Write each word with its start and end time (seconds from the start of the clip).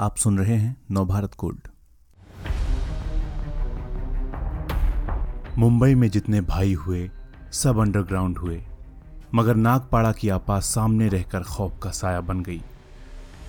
आप 0.00 0.16
सुन 0.16 0.38
रहे 0.38 0.56
हैं 0.56 0.76
नवभारत 0.90 1.34
कोड। 1.34 1.58
मुंबई 5.58 5.94
में 5.94 6.10
जितने 6.10 6.40
भाई 6.40 6.74
हुए, 6.74 7.10
सब 7.52 7.78
अंडरग्राउंड 7.78 8.38
हुए, 8.38 8.62
मगर 9.34 9.54
नागपाड़ा 9.54 10.12
की 10.12 10.28
आपा 10.28 10.60
सामने 10.60 11.08
रहकर 11.08 11.42
खौफ 11.42 11.78
का 11.82 11.90
साया 11.90 12.20
बन 12.20 12.42
गई, 12.42 12.60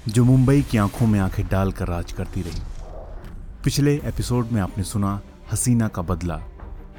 जो 0.08 0.26
मुंबई 0.26 0.62
की 0.62 0.78
आँखों 0.78 1.08
में 1.08 1.20
आँखें 1.20 1.48
डालकर 1.48 1.88
राज 1.88 2.12
करती 2.12 2.42
रही। 2.42 2.62
पिछले 3.64 3.96
एपिसोड 3.96 4.48
में 4.52 4.62
आपने 4.62 4.84
सुना 4.84 5.22
हसीना 5.52 5.88
का 5.88 6.02
बदला। 6.02 6.42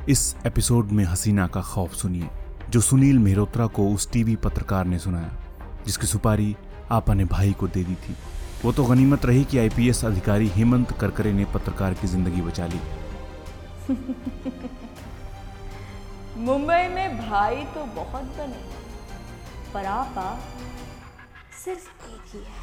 इस 0.09 0.37
एपिसोड 0.47 0.87
में 0.87 1.05
हसीना 1.05 1.47
का 1.47 1.61
खौफ 1.61 1.93
सुनिए, 1.93 2.29
जो 2.71 2.81
सुनील 2.81 3.19
मेहरोत्रा 3.19 3.67
को 3.67 3.89
उस 3.89 4.13
टीवी 4.13 4.37
पत्रकार 4.37 4.85
ने 4.85 4.99
सुनाया, 4.99 5.33
जिसकी 5.87 6.07
सुपारी 6.07 6.57
आपा 6.91 7.15
ने 7.15 7.25
भाई 7.25 7.53
को 7.53 7.69
दे 7.69 7.85
दी 7.85 7.95
थी। 7.95 8.17
वो 8.65 8.73
तो 8.73 8.85
गनीमत 8.85 9.27
रही 9.27 9.45
कि 9.45 9.59
आईपीएस 9.59 10.05
अधिकारी 10.05 10.49
हेमंत 10.49 10.93
करकरे 10.93 11.33
ने 11.33 11.45
पत्रकार 11.45 11.95
की 11.95 12.07
ज़िंदगी 12.07 12.41
बचा 12.43 12.67
ली। 12.67 12.81
मुंबई 16.39 16.89
में 16.89 17.19
भाई 17.19 17.57
तो 17.65 17.85
बहुत 17.85 18.23
बने 18.23 18.63
पर 19.75 19.85
आपा 19.85 20.41
सिर्फ़ 21.65 21.89
एक 22.11 22.35
ही 22.35 22.41
है। 22.41 22.57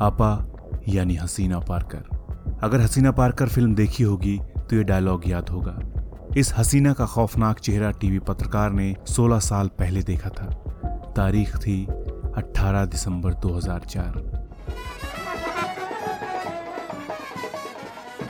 आपा 0.00 0.30
यानी 0.88 1.14
हसीना 1.14 1.58
पारकर। 1.58 2.58
अगर 2.62 2.80
हसीना 2.80 3.10
पारकर 3.12 3.48
फ़िल्म 3.48 3.74
देखी 3.74 4.02
होगी 4.02 4.38
तो 4.38 4.76
ये 4.76 4.82
डायलॉग 4.82 5.28
याद 5.28 5.48
होगा। 5.48 5.76
इस 6.36 6.52
हसीना 6.56 6.92
का 6.92 7.06
खौफनाक 7.06 7.58
चेहरा 7.58 7.90
टीवी 7.90 8.18
पत्रकार 8.18 8.70
ने 8.72 8.94
16 9.08 9.38
साल 9.38 9.68
पहले 9.78 10.02
देखा 10.02 10.30
था। 10.30 10.46
तारीख 11.16 11.56
थी 11.56 11.86
18 12.36 12.84
दिसंबर 12.84 13.34
2004 13.34 14.16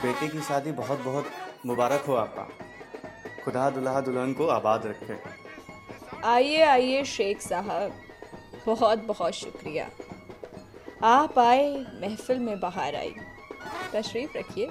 बेटे 0.03 0.27
की 0.27 0.41
शादी 0.41 0.71
बहुत 0.71 0.99
बहुत 0.99 1.25
मुबारक 1.65 2.01
हो 2.07 2.13
आपका। 2.13 2.43
खुदा 3.45 3.69
दुल्हा 3.69 4.01
दुल्हन 4.01 4.33
को 4.33 4.47
आबाद 4.47 4.85
रखे। 4.85 5.17
आइए 6.25 6.61
आइए 6.61 7.03
शेख 7.03 7.41
साहब। 7.41 7.93
बहुत 8.65 8.99
बहुत 8.99 9.33
शुक्रिया। 9.33 9.89
आप 11.03 11.39
आए 11.39 11.85
महफिल 12.01 12.39
में 12.39 12.59
बाहर 12.59 12.95
आई 12.95 13.15
तशरीफ़ 13.93 14.37
रखिए। 14.37 14.67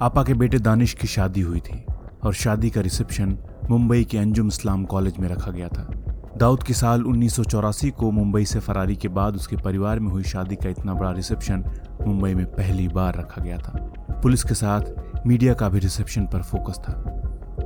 आपा 0.00 0.22
के 0.22 0.34
बेटे 0.34 0.58
दानिश 0.58 0.94
की 0.94 1.06
शादी 1.06 1.40
हुई 1.40 1.60
थी 1.60 1.84
और 2.22 2.34
शादी 2.34 2.70
का 2.70 2.80
रिसेप्शन 2.80 3.38
मुंबई 3.70 4.04
के 4.04 4.18
अंजुम 4.18 4.48
इस्लाम 4.48 4.84
कॉलेज 4.84 5.18
में 5.18 5.28
रखा 5.28 5.50
गया 5.50 5.68
था। 5.68 5.92
दाऊद 6.36 6.62
की 6.62 6.74
साल 6.74 7.04
उन्नीस 7.04 7.36
सौ 7.36 7.44
चौरासी 7.44 7.90
को 7.90 8.10
मुंबई 8.10 8.44
से 8.44 8.60
फरारी 8.60 8.96
के 8.96 9.08
बाद 9.08 9.34
उसके 9.36 9.56
परिवार 9.56 10.00
में 10.00 10.10
हुई 10.10 10.22
शादी 10.22 10.56
का 10.56 10.68
इतना 10.68 10.94
बड़ा 10.94 11.10
रिसेप्शन 11.10 11.64
मुंबई 12.06 12.34
में 12.34 12.46
पहली 12.46 12.88
बार 12.88 13.14
रखा 13.14 13.42
गया 13.42 13.58
था। 13.58 13.94
पुलिस 14.22 14.42
के 14.42 14.54
साथ 14.54 14.80
मीडिया 15.26 15.54
का 15.54 15.68
भी 15.68 15.78
रिसेप्शन 15.78 16.26
पर 16.26 16.42
फोकस 16.42 16.78
था। 16.78 17.20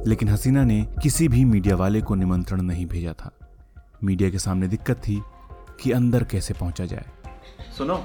लेकिन 0.07 0.29
हसीना 0.29 0.65
ने 0.65 0.89
किसी 1.03 1.29
भी 1.29 1.45
मीडिया 1.45 1.77
वाले 1.77 2.01
को 2.01 2.15
निमंत्रण 2.15 2.63
नहीं 2.63 2.87
भेजा 2.87 3.13
था। 3.13 3.31
मीडिया 4.05 4.31
के 4.31 4.39
सामने 4.39 4.69
दिक्कत 4.69 4.97
थी 4.97 5.23
कि 5.81 5.91
अंदर 5.91 6.25
कैसे 6.25 6.55
पहुँचा 6.55 6.85
जाए। 6.85 7.07
सुनो, 7.79 8.05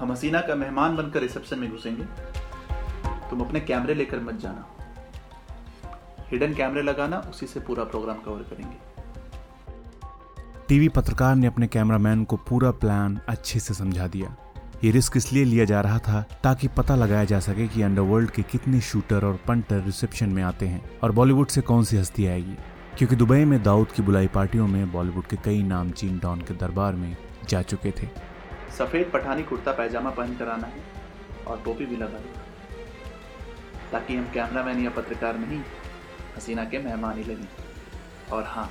हम 0.00 0.12
हसीना 0.12 0.40
का 0.40 0.54
मेहमान 0.54 0.96
बनकर 0.96 1.20
रिसेप्शन 1.20 1.58
में 1.58 1.70
घुसेंगे। 1.70 2.29
तुम 3.30 3.40
अपने 3.40 3.60
कैमरे 3.60 3.94
लेकर 3.94 4.20
मत 4.20 4.34
जाना। 4.34 4.66
हिडन 6.30 6.54
कैमरे 6.54 6.82
लगाना 6.82 7.18
उसी 7.18 7.46
से 7.46 7.60
पूरा 7.60 7.84
प्रोग्राम 7.84 8.16
कवर 8.16 8.42
करेंगे। 8.42 8.90
टीवी 10.68 10.88
पत्रकार 10.88 11.34
ने 11.34 11.46
अपने 11.46 11.66
कैमरामैन 11.66 12.24
को 12.24 12.36
पूरा 12.36 12.70
प्लान 12.70 13.20
अच्छे 13.28 13.60
से 13.60 13.74
समझा 13.74 14.06
दिया। 14.06 14.36
ये 14.84 14.90
रिस्क 14.90 15.16
इसलिए 15.16 15.44
लिया 15.44 15.64
जा 15.64 15.80
रहा 15.80 15.98
था 15.98 16.24
ताकि 16.42 16.68
पता 16.68 16.94
लगाया 16.94 17.24
जा 17.24 17.40
सके 17.40 17.68
कि 17.68 17.82
अंडरवर्ल्ड 17.82 18.30
के 18.30 18.42
कितने 18.42 18.80
शूटर 18.80 19.24
और 19.24 19.40
पंटर 19.48 19.82
रिसेप्शन 19.82 20.28
में 20.28 20.42
आते 20.42 20.66
हैं 20.66 20.90
और 21.02 21.12
बॉलीवुड 21.12 21.48
से 21.48 21.60
कौन 21.60 21.84
सी 21.84 21.96
हस्ती 21.96 22.26
आएगी। 22.26 22.56
क्योंकि 22.98 23.16
दुबई 23.16 23.44
में 23.44 23.62
दाऊद 23.62 23.92
की 23.92 24.02
बुलाई 24.02 24.28
पार्टियों 24.28 24.66
में 24.68 24.92
बॉलीवुड 24.92 25.26
के 25.26 25.36
कई 25.36 25.62
नामचीन 25.62 26.18
डॉन 26.18 26.40
के 26.40 26.54
दरबार 26.54 26.92
में 26.92 27.16
जा 27.48 27.62
चुके 27.62 27.90
थे। 27.90 28.08
सफ़ेद 28.78 29.10
पठानी 29.14 29.42
कुर्ता 29.42 29.72
पैजामा 29.72 30.10
पहन 30.10 30.36
कर 30.36 30.48
आना 30.48 30.66
है 30.66 30.82
और 31.46 31.62
टोपी 31.64 31.86
भी 31.86 31.96
लगा 31.96 32.18
ताकि 33.92 34.16
हम 34.16 34.24
कैमरामैन 34.34 34.80
या 34.80 34.90
पत्रकार 34.90 35.38
नहीं, 35.38 35.60
हसीना 36.36 36.64
के 36.64 36.78
मेहमान 36.78 37.18
ही 37.18 37.24
लगे। 37.24 37.48
और 38.32 38.44
हाँ 38.46 38.68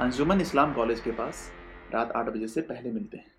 अंजुमन 0.00 0.40
इस्लाम 0.40 0.72
कॉलेज 0.72 1.00
के 1.00 1.10
पास 1.12 1.48
रात 1.94 2.12
आठ 2.12 2.28
बजे 2.28 2.48
से 2.48 2.60
पहले 2.62 2.90
मिलते 2.92 3.16
हैं। 3.16 3.32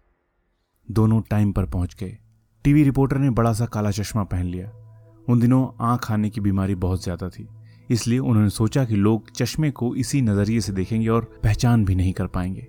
दोनों 0.87 1.21
टाइम 1.21 1.51
पर 1.51 1.65
पहुँच 1.67 1.95
गए। 1.99 2.17
टीवी 2.65 2.83
रिपोर्टर 2.83 3.17
ने 3.17 3.29
बड़ा 3.31 3.51
सा 3.53 3.65
काला 3.65 3.91
चश्मा 3.91 4.23
पहन 4.25 4.45
लिया। 4.45 4.71
उन 5.27 5.39
दिनों 5.39 5.67
आँख 5.85 6.11
आने 6.11 6.29
की 6.29 6.41
बीमारी 6.41 6.75
बहुत 6.77 7.03
ज़्यादा 7.03 7.29
थी, 7.29 7.47
इसलिए 7.89 8.19
उन्होंने 8.19 8.49
सोचा 8.51 8.83
कि 8.85 8.95
लोग 8.95 9.31
चश्मे 9.31 9.71
को 9.71 9.93
इसी 9.95 10.21
नज़रिए 10.21 10.61
से 10.61 10.73
देखेंगे 10.73 11.07
और 11.07 11.23
पहचान 11.43 11.85
भी 11.85 11.95
नहीं 11.95 12.13
कर 12.13 12.27
पाएँगे। 12.29 12.67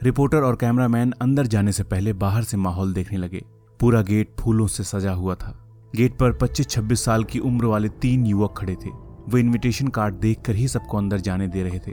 रिपोर्टर 0.00 0.42
और 0.42 0.56
कैमरामैन 0.56 1.12
अंदर 1.22 1.46
जाने 1.46 1.72
से 1.72 1.84
पहले 1.84 2.12
बाहर 2.14 2.42
से 2.42 2.56
माहौल 2.56 2.92
देखने 2.94 3.18
लगे। 3.18 3.42
पूरा 3.80 4.02
गेट 4.02 4.34
फूलों 4.40 4.66
से 4.66 4.84
सजा 4.84 5.12
हुआ 5.12 5.34
था। 5.34 5.54
गेट 5.96 6.16
पर 6.18 6.32
25-26 6.32 7.04
साल 7.04 7.22
की 7.24 7.38
उम्र 7.38 7.64
वाले 7.64 7.88
तीन 7.88 8.24
युवक 8.26 8.54
खड़े 8.58 8.74
थे। 8.74 8.88
वो 9.28 9.38
इनविटेशन 9.38 9.88
कार्ड 9.88 10.14
देखकर 10.14 10.54
ही 10.54 10.66
सबको 10.68 10.98
अंदर 10.98 11.18
जाने 11.18 11.46
दे 11.48 11.62
रहे 11.62 11.78
थे। 11.78 11.92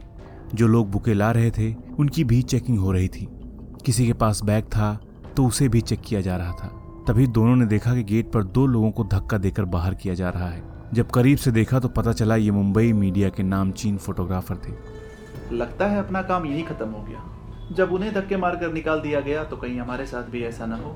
जो 0.56 0.68
लोग 0.68 0.90
बुके 0.92 1.14
ला 1.14 1.32
रहे 1.32 1.52
थे, 1.52 1.74
उनकी 2.00 2.24
भी 2.24 2.42
चेकिंग 2.42 2.80
हो 2.80 2.92
रही 2.92 3.08
थी। 3.08 3.28
किसी 3.86 4.08
के 4.08 4.14
पास 4.14 4.42
बैग 4.44 4.64
था 4.66 5.00
तो 5.38 5.46
उसे 5.46 5.68
भी 5.70 5.82
चेक 5.82 6.02
किया 6.02 6.22
जा 6.22 6.36
रहा 6.38 6.52
था। 6.52 6.68
तभी 7.08 7.28
दोनों 7.28 7.56
ने 7.56 7.66
देखा 7.66 7.94
कि 7.94 8.04
गेट 8.04 8.32
पर 8.32 8.44
दो 8.44 8.66
लोगों 8.66 8.92
को 8.92 9.04
धक्का 9.04 9.38
देकर 9.38 9.66
बाहर 9.68 9.96
किया 9.96 10.14
जा 10.14 10.30
रहा 10.30 10.50
है। 10.50 10.62
जब 10.94 11.10
करीब 11.12 11.38
से 11.38 11.52
देखा 11.52 11.80
तो 11.80 11.88
पता 11.88 12.14
चला 12.14 12.36
ये 12.36 12.52
मुंबई 12.52 12.94
मीडिया 12.94 13.30
के 13.30 13.44
नामचीन 13.44 13.98
फोटोग्राफर 13.98 14.58
थे। 14.58 15.56
लगता 15.56 15.88
है 15.88 16.00
अपना 16.00 16.22
काम 16.22 16.46
यही 16.46 16.62
खत्म 16.62 16.90
हो 16.90 17.04
गया। 17.04 17.24
जब 17.76 17.94
उन्हें 17.94 18.14
धक्के 18.14 18.38
मारकर 18.38 18.74
निकाल 18.74 19.00
दिया 19.00 19.20
गया 19.20 19.44
तो 19.44 19.58
कहीं 19.58 19.80
हमारे 19.80 20.06
साथ 20.06 20.24
भी 20.24 20.44
ऐसा 20.44 20.66
ना 20.66 20.76
हो। 20.76 20.96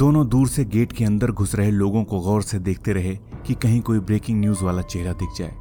दोनों 0.00 0.28
दूर 0.28 0.48
से 0.48 0.64
गेट 0.64 0.92
के 0.92 1.04
अंदर 1.04 1.30
घुस 1.30 1.54
रहे 1.54 1.70
लोगों 1.70 2.02
को 2.04 2.20
गौर 2.20 2.42
से 2.42 2.58
देखते 2.58 2.92
रहे 2.92 3.14
कि 3.46 3.54
कहीं 3.54 3.80
कोई 3.80 3.98
ब्रेकिंग 4.00 4.40
न्यूज़ 4.40 4.62
वाला 4.64 4.82
चेहरा 4.82 5.12
दिख 5.12 5.28
जाए। 5.38 5.52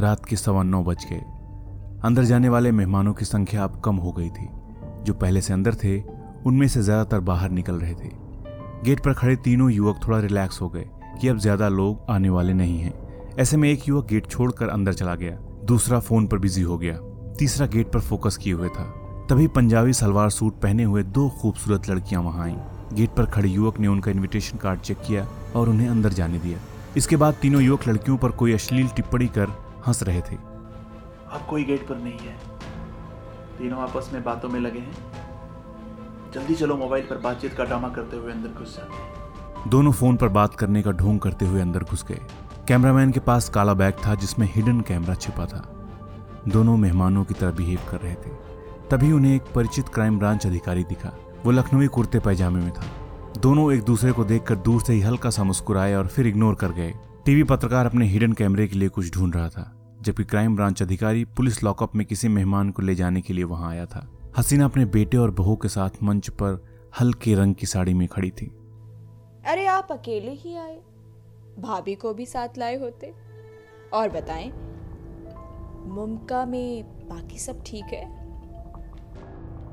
रात 0.00 0.24
के 0.24 0.36
सवा 0.36 0.62
नौ 0.62 0.82
बज 0.84 1.04
गए। 1.10 1.20
अंदर 2.04 2.24
जाने 2.24 2.48
वाले 2.48 2.72
मेहमानों 2.72 3.12
की 3.14 3.24
संख्या 3.24 3.64
अब 3.64 3.80
कम 3.84 3.96
हो 3.96 4.12
गई 4.12 4.28
थी। 4.28 4.48
जो 5.04 5.14
पहले 5.14 5.40
से 5.40 5.52
अंदर 5.52 5.74
थे, 5.74 6.00
उनमें 6.46 6.66
से 6.68 6.82
ज़्यादातर 6.82 7.20
बाहर 7.20 7.50
निकल 7.50 7.74
रहे 7.74 7.94
थे। 7.94 8.10
गेट 8.84 9.04
पर 9.04 9.12
खड़े 9.12 9.36
तीनों 9.36 9.70
युवक 9.70 10.00
थोड़ा 10.06 10.18
रिलैक्स 10.18 10.60
हो 10.62 10.68
गए 10.68 10.88
कि 11.20 11.28
अब 11.28 11.38
ज़्यादा 11.38 11.68
लोग 11.68 12.10
आने 12.10 12.30
वाले 12.30 12.54
नहीं 12.54 12.78
हैं। 12.78 12.94
ऐसे 13.38 13.56
में 13.56 13.70
एक 13.70 13.88
युवक 13.88 14.06
गेट 14.06 14.26
छोड़कर 14.26 14.68
अंदर 14.68 14.92
चला 14.92 15.14
गया। 15.14 15.38
दूसरा 15.64 16.00
फ़ोन 16.00 16.26
पर 16.26 16.38
बिज़ी 16.38 16.62
हो 16.62 16.78
गया। 16.78 16.98
तीसरा 17.38 17.66
गेट 17.66 17.92
पर 17.92 18.00
फोकस 18.00 18.36
किए 18.36 18.52
हुए 18.52 18.68
था। 18.68 18.92
तभी 19.30 19.46
पंजाबी 19.48 19.92
सलवार 19.92 20.30
सूट 20.30 20.60
पहने 20.60 20.84
हुए 20.84 21.02
दो 21.02 21.28
खूबसूरत 21.40 21.90
लड़कियाँ 21.90 22.22
वहाँ 22.22 22.44
आईं। 22.44 22.58
गेट 22.92 23.10
पर 23.10 23.26
खड़े 23.26 23.48
युवक 23.48 23.78
ने 23.80 23.88
उनका 23.88 24.10
इनविटेशन 24.10 24.58
कार्ड 24.58 24.80
चेक 24.80 24.98
किया 25.06 25.26
और 25.56 25.68
उन्हें 25.68 25.88
अंदर 25.88 26.12
जाने 26.12 26.38
दिया। 26.38 26.58
इसके 26.96 27.16
बाद 27.16 27.34
तीनों 27.34 27.62
युवक 27.62 27.88
लड़कियों 27.88 28.16
पर 28.16 28.30
कोई 28.30 28.52
अश्लील 28.52 28.88
टिप्पणी 28.88 29.26
कर 29.26 29.48
हंस 29.86 30.02
रहे 30.02 30.20
थे। 30.20 30.36
अब 30.36 31.46
कोई 31.50 31.64
गेट 31.64 31.88
पर 31.88 31.96
नहीं 31.96 32.18
है। 32.18 32.36
तीनों 33.58 33.80
आपस 33.80 34.10
में 34.12 34.24
बातों 34.24 34.48
में 34.48 34.60
लगे 34.60 34.78
हैं। 34.78 34.96
जल्दी 36.34 36.54
चलो 36.54 36.76
मोबाइल 36.76 37.04
पर 37.04 37.16
बातचीत 37.16 37.54
का 37.54 37.64
ड्रामा 37.64 37.88
करते 37.88 38.16
हुए 38.16 38.32
अंदर 38.32 38.48
घुस 38.48 38.76
जाते 38.76 38.94
हैं। 38.94 39.70
दोनों 39.70 39.92
फ़ोन 39.92 40.16
पर 40.16 40.28
बात 40.28 40.54
करने 40.54 40.82
का 40.82 40.90
ढोंग 40.90 41.20
करते 41.20 41.46
हुए 41.46 41.60
अंदर 41.60 41.84
घुस 41.84 42.04
गए। 42.04 42.20
कैमरामैन 42.68 43.12
के 43.12 43.20
पास 43.20 43.48
काला 43.48 43.74
बैग 43.74 43.94
था 44.06 44.14
जिसमें 44.14 44.50
हिडन 44.54 44.80
कैमरा 44.80 45.14
छिपा 45.14 45.46
था। 45.46 45.88
दोनों 46.48 46.76
मेहमानों 46.76 47.24
की 47.24 47.34
तरह 47.34 47.50
बिहेव 47.50 47.78
कर 47.90 48.00
रहे 48.00 48.14
थे। 48.14 48.30
तभी 48.90 49.12
उन्हें 49.12 49.36
एक 49.36 49.42
परिचित 49.54 49.88
क्राइम 49.88 50.18
ब्रांच 50.18 50.46
अधिकारी 50.46 50.84
दिखा। 50.84 51.12
वो 51.44 51.50
लखनवी 51.50 51.86
कुर्ते 51.86 52.18
पैजामे 52.18 52.60
में 52.60 52.72
था। 52.72 52.84
दोनों 53.38 53.72
एक 53.72 53.82
दूसरे 53.82 54.12
को 54.12 54.24
देखकर 54.24 54.56
दूर 54.56 54.82
से 54.82 54.92
ही 54.92 55.00
हल्का 55.00 55.30
सा 55.30 55.44
मुस्कुराए 55.44 55.94
और 55.94 56.06
फिर 56.06 56.26
इग्नोर 56.26 56.54
कर 56.54 56.72
गए। 56.72 56.94
टीवी 57.26 57.42
पत्रकार 57.42 57.86
अपने 57.86 58.06
हिडन 58.06 58.32
कैमरे 58.32 58.66
के 58.68 58.78
लिए 58.78 58.88
कुछ 58.88 59.14
ढूंढ 59.14 59.36
रहा 59.36 59.48
था, 59.48 59.98
जबकि 60.02 60.24
क्राइम 60.24 60.56
ब्रांच 60.56 60.82
अधिकारी 60.82 61.24
पुलिस 61.24 61.62
लॉकअप 61.64 61.96
में 61.96 62.06
किसी 62.06 62.28
मेहमान 62.28 62.70
को 62.70 62.82
ले 62.82 62.94
जाने 62.94 63.20
के 63.20 63.34
लिए 63.34 63.44
वहाँ 63.44 63.70
आया 63.70 63.86
था। 63.86 64.12
हसीना 64.38 64.64
अपने 64.64 64.84
बेटे 64.84 65.16
और 65.16 65.30
बहू 65.30 65.56
के 65.56 65.68
साथ 65.68 66.02
मंच 66.02 66.30
पर 66.30 66.64
हल्के 67.00 67.34
रंग 67.34 67.54
की 67.54 67.66
साड़ी 67.66 67.94
में 67.94 68.08
खड़ी 68.08 68.30
थी। 68.30 68.46
अरे 69.46 69.66
आप 69.66 69.88
अकेले 69.90 70.30
ही 70.30 70.56
आए। 70.56 70.80
भाभी 71.58 71.94
को 71.94 72.14
भी 72.14 72.26
साथ 72.26 72.58
लाए 72.58 72.78
होते। 72.78 73.14
और 73.92 74.08
बताएँ, 74.08 74.52
मुमका 75.86 76.46
में 76.46 76.84
बाकी 77.08 77.38
सब 77.38 77.62
ठीक 77.66 77.84
है? 77.84 78.21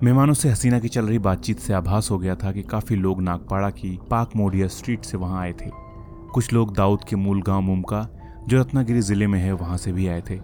मेहमानों 0.03 0.33
से 0.33 0.49
हसीना 0.49 0.79
की 0.79 0.87
चल 0.87 1.05
रही 1.05 1.19
बातचीत 1.19 1.59
से 1.59 1.73
आभास 1.73 2.11
हो 2.11 2.17
गया 2.17 2.35
था 2.35 2.51
कि 2.51 2.61
काफ़ी 2.61 2.95
लोग 2.95 3.21
नागपाड़ा 3.21 3.69
की 3.69 3.99
पाक 4.09 4.35
मोडिया 4.35 4.67
स्ट्रीट 4.67 5.05
से 5.05 5.17
वहाँ 5.17 5.41
आए 5.41 5.53
थे। 5.53 5.69
कुछ 6.33 6.53
लोग 6.53 6.75
दाऊद 6.75 7.03
के 7.03 7.15
मूल 7.15 7.41
गाँव 7.41 7.61
मुमका 7.61 8.07
जो 8.47 8.59
रत्नागिरी 8.59 9.01
ज़िले 9.01 9.27
में 9.27 9.39
है, 9.39 9.51
वहाँ 9.51 9.77
से 9.77 9.91
भी 9.91 10.07
आए 10.07 10.21
थे। 10.29 10.39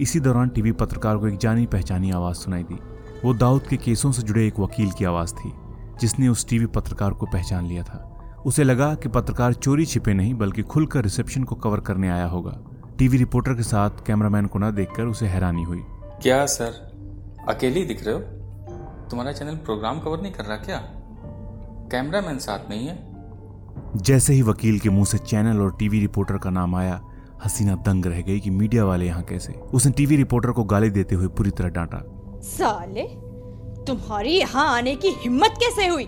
इसी 0.00 0.20
दौरान 0.20 0.48
टीवी 0.48 0.72
पत्रकार 0.72 1.16
को 1.16 1.28
एक 1.28 1.36
जानी 1.36 1.66
पहचानी 1.66 2.10
आवाज़ 2.10 2.36
सुनाई 2.36 2.62
दी। 2.62 2.78
वो 3.24 3.34
दाऊद 3.34 3.62
के 3.62 3.76
केसों 3.76 4.12
से 4.12 4.22
जुड़े 4.22 4.46
एक 4.46 4.60
वकील 4.60 4.90
की 4.90 5.04
आवाज़ 5.04 5.34
थी, 5.34 5.52
जिसने 6.00 6.28
उस 6.28 6.48
टीवी 6.48 6.66
पत्रकार 6.66 7.10
को 7.10 7.26
पहचान 7.26 7.66
लिया 7.66 7.82
था। 7.82 8.42
उसे 8.46 8.64
लगा 8.64 8.94
कि 8.94 9.08
पत्रकार 9.08 9.52
चोरी 9.52 9.86
छिपे 9.86 10.14
नहीं, 10.14 10.34
बल्कि 10.34 10.62
खुलकर 10.62 11.02
रिसेप्शन 11.02 11.44
को 11.44 11.54
कवर 11.54 11.80
करने 11.80 12.08
आया 12.08 12.26
होगा। 12.26 12.58
टीवी 12.98 13.18
रिपोर्टर 13.18 13.54
के 13.54 13.62
साथ 13.62 13.90
कैमरामैन 14.06 14.46
को 14.46 14.58
न 14.58 14.70
देखकर 14.70 15.04
उसे 15.04 15.26
हैरानी 15.26 15.62
हुई। 15.62 15.82
क्या 16.22 16.46
सर, 16.46 16.72
अकेली 17.48 17.84
दिख 17.84 18.04
रहे 18.06 18.14
हो? 18.14 18.20
तुम्हारा 19.10 19.32
चैनल 19.32 19.56
प्रोग्राम 19.56 20.00
कवर 20.00 20.20
नहीं 20.20 20.32
कर 20.32 20.44
रहा 20.44 20.56
क्या? 20.56 20.76
कैमरामैन 21.92 22.38
साथ 22.38 22.70
नहीं 22.70 22.86
है। 22.86 23.16
जैसे 23.96 24.32
ही 24.32 24.42
वकील 24.42 24.78
के 24.78 24.90
मुँह 24.90 25.04
से 25.04 25.18
चैनल 25.18 25.60
और 25.60 25.76
टीवी 25.78 26.00
रिपोर्टर 26.00 26.38
का 26.38 26.50
नाम 26.50 26.74
आया 26.74 27.00
हसीना 27.44 27.74
दंग 27.74 28.06
रह 28.06 28.20
गई 28.20 28.40
कि 28.40 28.50
मीडिया 28.50 28.84
वाले 28.84 29.06
यहाँ 29.06 29.22
कैसे? 29.22 29.52
उसने 29.52 29.92
टीवी 29.92 30.16
रिपोर्टर 30.16 30.50
को 30.50 30.64
गाली 30.64 30.90
देते 30.90 31.14
हुए 31.14 31.26
पूरी 31.26 31.50
तरह 31.50 31.68
डांटा। 31.68 32.02
साले 32.42 33.02
तुम्हारी 33.84 34.30
यहाँ 34.30 34.76
आने 34.76 34.96
की 34.96 35.08
हिम्मत 35.08 35.50
कैसे 35.50 35.86
हुई? 35.86 36.04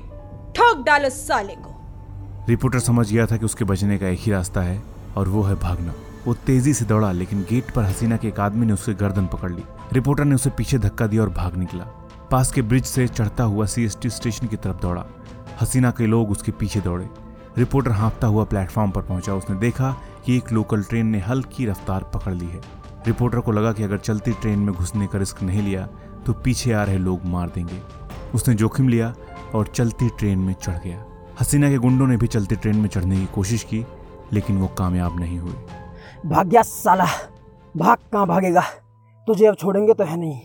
ठोक 0.56 0.84
डालो 0.84 1.10
साले 1.10 1.54
को। 1.54 1.74
रिपोर्टर 2.48 2.78
समझ 2.78 3.12
गया 3.12 3.26
था 3.26 3.36
कि 3.36 3.44
उसके 3.44 3.64
बचने 3.64 3.98
का 3.98 4.08
एक 4.08 4.18
ही 4.18 4.32
रास्ता 4.32 4.60
है 4.60 4.82
और 5.16 5.28
वो 5.28 5.42
है 5.42 5.54
भागना। 5.54 5.94
वो 6.26 6.34
तेज़ी 6.34 6.74
से 6.74 6.84
दौड़ा 6.84 7.12
लेकिन 7.12 7.42
गेट 7.50 7.70
पर 7.70 7.82
हसीना 7.82 8.16
के 8.16 8.28
एक 8.28 8.40
आदमी 8.40 8.66
ने 8.66 8.72
उसके 8.72 8.94
गर्दन 8.94 9.26
पकड़ 9.26 9.52
ली। 9.52 9.62
रिपोर्टर 9.92 10.24
ने 10.24 10.34
उसे 10.34 10.50
पीछे 10.50 10.78
धक्का 10.78 11.06
दिया 11.06 11.22
और 11.22 11.30
भाग 11.30 11.56
निकला। 11.56 11.97
पास 12.30 12.50
के 12.52 12.62
ब्रिज 12.62 12.84
से 12.84 13.06
चढ़ता 13.08 13.44
हुआ 13.44 13.66
सीएसटी 13.66 14.10
स्टेशन 14.10 14.46
की 14.46 14.56
तरफ़ 14.56 14.76
दौड़ा। 14.76 15.04
हसीना 15.60 15.90
के 15.90 16.06
लोग 16.06 16.30
उसके 16.30 16.52
पीछे 16.52 16.80
दौड़े। 16.80 17.08
रिपोर्टर 17.58 17.90
हाँपता 17.90 18.26
हुआ 18.26 18.44
प्लेटफॉर्म 18.44 18.90
पर 18.90 19.02
पहुँचा। 19.02 19.34
उसने 19.34 19.56
देखा 19.56 19.90
कि 20.24 20.36
एक 20.36 20.52
लोकल 20.52 20.82
ट्रेन 20.82 21.06
ने 21.06 21.18
हल्की 21.18 21.66
रफ्तार 21.66 22.04
पकड़ 22.14 22.34
ली 22.34 22.46
है। 22.46 22.60
रिपोर्टर 23.06 23.40
को 23.40 23.52
लगा 23.52 23.72
कि 23.72 23.82
अगर 23.82 23.98
चलती 23.98 24.32
ट्रेन 24.32 24.58
में 24.58 24.74
घुसने 24.74 25.06
का 25.06 25.18
रिस्क 25.18 25.42
नहीं 25.42 25.62
लिया 25.62 25.86
तो 26.26 26.32
पीछे 26.34 26.72
आ 26.72 26.82
रहे 26.82 26.98
लोग 26.98 27.24
मार 27.24 27.48
देंगे। 27.48 27.80
उसने 28.34 28.54
जोखिम 28.54 28.88
लिया 28.88 29.14
और 29.54 29.66
चलती 29.66 30.08
ट्रेन 30.08 30.38
में 30.38 30.52
चढ़ 30.54 30.78
गया। 30.78 31.04
हसीना 31.40 31.68
के 31.70 31.78
गुंडों 31.78 32.06
ने 32.06 32.16
भी 32.16 32.26
चलती 32.26 32.56
ट्रेन 32.56 32.76
में 32.76 32.88
चढ़ने 32.88 33.16
की 33.16 33.26
कोशिश 33.26 33.62
की, 33.62 33.84
लेकिन 34.32 34.58
वो 34.58 34.66
कामयाब 34.68 35.18
नहीं 35.20 35.38
हुए। 35.38 35.54
भाग्या 36.26 36.62
साला, 36.62 37.06
भाग 37.76 37.98
कहाँ 38.12 38.26
भागेगा? 38.26 38.62
तुझे 39.26 39.46
अब 39.46 39.54
छोड़ेंगे 39.54 39.94
तो 39.94 40.04
है 40.04 40.16
नहीं। 40.16 40.40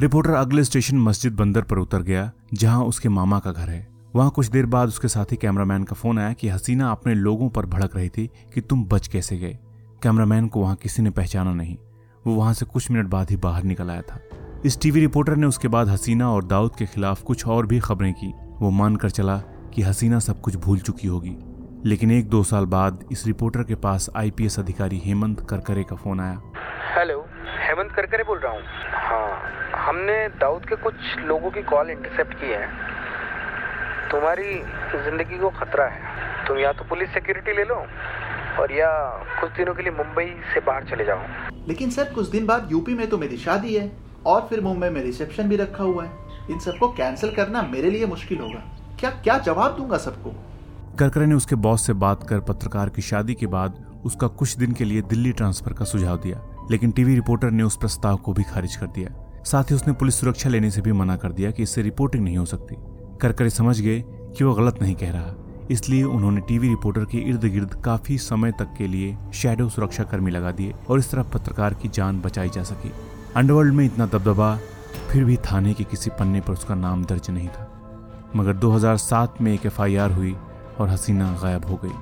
रिपोर्टर 0.00 0.30
अगले 0.30 0.64
स्टेशन 0.64 0.96
मस्जिद 0.98 1.32
बंदर 1.32 1.62
पर 1.62 1.78
उतर 1.78 2.02
गया, 2.02 2.32
जहाँ 2.54 2.84
उसके 2.84 3.08
मामा 3.08 3.38
का 3.38 3.52
घर 3.52 3.68
है। 3.68 3.88
वहाँ 4.16 4.30
कुछ 4.30 4.46
देर 4.46 4.66
बाद 4.66 4.88
उसके 4.88 5.08
साथी 5.08 5.36
कैमरामैन 5.36 5.84
का 5.84 5.94
फ़ोन 5.94 6.18
आया 6.18 6.32
कि 6.32 6.48
हसीना 6.48 6.90
अपने 6.90 7.14
लोगों 7.14 7.48
पर 7.48 7.66
भड़क 7.66 7.96
रही 7.96 8.08
थी 8.08 8.30
कि 8.54 8.60
तुम 8.60 8.84
बच 8.84 9.08
कैसे 9.08 9.38
गए। 9.38 9.58
कैमरामैन 10.02 10.48
को 10.48 10.60
वहाँ 10.60 10.76
किसी 10.76 11.02
ने 11.02 11.10
पहचाना 11.10 11.52
नहीं। 11.52 11.76
वो 12.26 12.34
वहाँ 12.34 12.54
से 12.54 12.66
कुछ 12.66 12.90
मिनट 12.90 13.06
बाद 13.06 13.30
ही 13.30 13.36
बाहर 13.36 13.62
निकल 13.62 13.90
आया 13.90 14.02
था। 14.02 14.20
इस 14.64 14.80
टीवी 14.80 15.00
रिपोर्टर 15.00 15.36
ने 15.36 15.46
उसके 15.46 15.68
बाद 15.68 15.88
हसीना 15.88 16.30
और 16.30 16.44
दाऊद 16.44 16.76
के 16.78 16.86
खिलाफ 16.86 17.22
कुछ 17.22 17.46
और 17.46 17.66
भी 17.66 17.80
खबरें 17.80 18.14
की। 18.14 18.32
वो 18.60 18.70
मानकर 18.70 19.10
चला 19.10 19.38
कि 19.74 19.82
हसीना 19.82 20.18
सब 20.18 20.40
कुछ 20.40 20.56
भूल 20.56 20.78
चुकी 20.78 21.08
होगी। 21.08 21.36
लेकिन 21.84 22.10
एक 22.10 22.28
दो 22.28 22.42
साल 22.42 22.64
बाद 22.64 23.04
इस 23.12 23.26
रिपोर्टर 23.26 23.62
के 23.62 23.74
पास 23.74 24.10
आईपीएस 24.16 24.58
अधिकारी 24.58 25.02
हेमंत 25.04 25.40
करकरे 25.40 25.84
का 25.84 25.96
फ़ोन 25.96 26.20
आया। 26.20 26.42
हेलो 26.88 27.16
हेमंत 27.60 27.90
करकरे 27.92 28.24
बोल 28.24 28.38
रहा 28.38 28.52
हूँ। 28.52 28.62
हाँ 28.98 29.84
हमने 29.86 30.16
दाऊद 30.40 30.64
के 30.64 30.76
कुछ 30.76 30.94
लोगों 31.26 31.50
की 31.50 31.62
कॉल 31.62 31.90
इंटरसेप्ट 31.90 32.34
की 32.34 32.46
है। 32.46 32.66
तुम्हारी 34.10 34.54
ज़िंदगी 35.04 35.38
को 35.38 35.50
खतरा 35.58 35.86
है। 35.86 36.46
तुम 36.46 36.58
या 36.58 36.72
तो 36.72 36.84
पुलिस 36.84 37.08
सिक्योरिटी 37.08 37.56
ले 37.56 37.64
लो 37.64 37.74
और 38.62 38.72
या 38.72 38.90
कुछ 39.40 39.50
दिनों 39.50 39.74
के 39.74 39.82
लिए 39.82 39.92
मुंबई 39.92 40.26
से 40.54 40.60
बाहर 40.60 40.84
चले 40.84 41.04
जाओ। 41.04 41.58
लेकिन 41.68 41.90
सर 41.90 42.12
कुछ 42.14 42.28
दिन 42.28 42.46
बाद 42.46 42.72
यूपी 42.72 42.94
में 42.94 43.08
तो 43.10 43.18
मेरी 43.18 43.36
शादी 43.36 43.74
है 43.74 43.90
और 44.26 44.46
फिर 44.50 44.60
मुंबई 44.60 44.88
में 44.88 45.02
रिसेप्शन 45.02 45.48
भी 45.48 45.56
रखा 45.56 45.84
हुआ 45.84 46.04
है। 46.04 46.10
इन 46.50 46.58
सबको 46.58 46.88
कैंसिल 46.94 47.34
करना 47.34 47.62
मेरे 47.70 47.90
लिए 47.90 48.06
मुश्किल 48.06 48.38
होगा। 48.38 48.62
क्या 49.00 49.10
क्या 49.10 49.38
जवाब 49.38 49.76
दूँगा 49.76 49.98
सबको? 49.98 50.34
करकरे 50.98 51.26
ने 51.26 51.34
उसके 51.34 51.56
बॉस 51.56 51.86
से 51.86 51.92
बात 52.02 52.28
कर 52.28 52.40
पत्रकार 52.48 52.88
की 52.88 53.02
शादी 53.04 53.34
के 53.34 53.46
बाद 53.48 53.84
उसका 54.06 54.26
कुछ 54.28 54.56
दिन 54.56 54.72
के 54.72 54.84
लिए 54.84 55.02
दिल्ली 55.04 55.32
ट्रांसफ़र 55.32 55.72
का 55.72 55.84
सुझाव 55.84 56.16
दिया। 56.16 56.42
लेकिन 56.70 56.90
टीवी 56.90 57.14
रिपोर्टर 57.14 57.50
ने 57.50 57.62
उस 57.62 57.76
प्रस्ताव 57.76 58.16
को 58.16 58.32
भी 58.32 58.42
खारिज 58.42 58.76
कर 58.76 58.86
दिया। 58.86 59.42
साथ 59.44 59.64
ही 59.64 59.74
उसने 59.74 59.92
पुलिस 59.92 60.20
सुरक्षा 60.20 60.48
लेने 60.48 60.70
से 60.70 60.80
भी 60.80 60.92
मना 60.92 61.16
कर 61.16 61.32
दिया 61.32 61.50
कि 61.50 61.62
इससे 61.62 61.82
रिपोर्टिंग 61.82 62.24
नहीं 62.24 62.36
हो 62.36 62.44
सकती। 62.44 62.76
करकरे 63.20 63.50
समझ 63.50 63.80
गए 63.80 64.04
कि 64.08 64.44
वो 64.44 64.54
गलत 64.54 64.82
नहीं 64.82 64.94
कह 64.94 65.10
रहा। 65.10 65.34
इसलिए 65.70 66.02
उन्होंने 66.02 66.40
टीवी 66.40 66.68
रिपोर्टर 66.68 67.04
के 67.04 67.18
इर्द 67.18 67.44
गिर्द 67.44 67.74
काफ़ी 67.74 68.18
समय 68.18 68.52
तक 68.52 68.74
के 68.78 68.86
लिए 68.86 69.16
शैडो 69.34 69.68
सुरक्षा 69.68 70.02
कर्मी 70.02 70.30
लगा 70.30 70.50
दिए 70.50 70.74
और 70.88 70.98
इस 70.98 71.10
तरह 71.10 71.22
पत्रकार 71.22 71.74
की 71.74 71.88
जान 71.88 72.20
बचाई 72.20 72.48
जा 72.48 72.62
सकी। 72.62 72.92
अंडरवर्ल्ड 73.36 73.74
में 73.74 73.84
इतना 73.84 74.06
दबदबा, 74.06 74.58
फिर 75.08 75.24
भी 75.24 75.36
थाने 75.36 75.74
के 75.74 75.84
किसी 75.84 76.10
पन्ने 76.10 76.40
पर 76.40 76.52
उसका 76.52 76.74
नाम 76.74 77.04
दर्ज 77.04 77.30
नहीं 77.30 77.48
था। 77.48 77.74
मगर 78.36 78.52
2007 78.52 79.42
में 79.42 79.54
एक 79.54 79.66
एफआईआर 79.66 80.10
हुई 80.10 80.36
और 80.80 80.88
हसीना 80.88 81.38
गायब 81.42 81.66
हो 81.66 81.80
गई। 81.84 81.94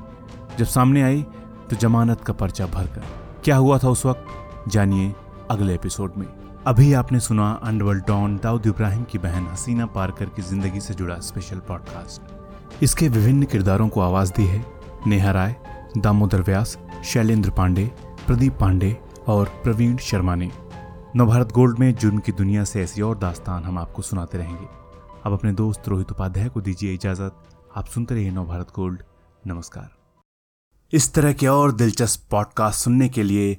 जब 0.59 0.65
सामने 0.65 1.03
आई 1.03 1.23
तो 1.71 1.77
जमानत 1.77 2.21
का 2.21 2.33
पर्चा 2.33 2.67
भरकर। 2.67 3.03
क्या 3.45 3.57
हुआ 3.57 3.79
था 3.79 3.89
उस 3.89 4.07
वक्त? 4.07 4.25
जानिए 4.69 5.15
अगले 5.51 5.75
एपिसोड 5.75 6.13
में। 6.17 6.27
अभी 6.67 6.93
आपने 6.93 7.21
सुना 7.21 7.51
अंडरवर्ल्ड 7.65 8.07
डॉन 8.07 8.37
दाऊद 8.37 8.67
इब्राहिम 8.67 9.05
की 9.05 9.19
बहन 9.19 9.47
हसीना 9.47 9.87
पारकर 9.87 10.25
की 10.27 10.43
ज़िंदगी 10.43 10.81
से 10.81 10.95
जुड़ा 10.95 11.19
स्पेशल 11.21 11.59
पॉडकास्ट 11.59 12.83
इसके 12.83 13.09
विभिन्न 13.09 13.45
किरदारों 13.45 13.89
को 13.89 14.01
आवाज़ 14.01 14.33
दी 14.33 14.45
है 14.45 14.65
नेहा 15.07 15.31
राय, 15.31 15.57
दामोदर 15.99 16.43
व्यास, 16.43 16.79
शैलेंद्र 17.05 17.51
पांडे, 17.51 17.87
प्रदीप 18.27 18.57
पांडे 18.61 18.97
और 19.27 19.47
प्रवीण 19.63 19.97
शर्मा 19.97 20.35
ने। 20.35 20.51
नवभारत 21.17 21.53
गोल्ड 21.53 21.79
में 21.79 21.95
जुर्म 21.95 22.19
की 22.19 22.33
दुनिया 22.33 22.65
से 22.65 22.83
ऐसी 22.83 23.03
और 23.03 23.19
दास्तान 23.19 23.65
हम 23.65 23.79
आपको 23.79 24.03
सुनाते 24.03 24.39
रहेंगे। 24.39 24.67
अब 25.25 25.33
अपने 25.33 25.53
दोस्त 25.53 25.89
रोहित 25.89 26.11
उपाध्याय 26.11 26.49
को 26.49 26.61
दीजिए 26.61 26.95
इजाज़त। 26.95 27.43
आप 27.77 27.87
सुनते 27.87 28.15
रहिए 28.15 28.31
नवभारत 28.31 28.73
गोल्ड। 28.77 29.03
नमस्कार। 29.47 29.91
इस 30.93 31.13
तरह 31.15 31.33
के 31.33 31.47
और 31.47 31.73
दिलचस्प 31.73 32.31
पॉडकास्ट 32.31 32.85
सुनने 32.85 33.09
के 33.09 33.23
लिए 33.23 33.59